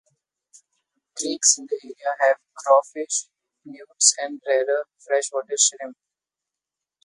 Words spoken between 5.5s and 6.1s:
shrimp.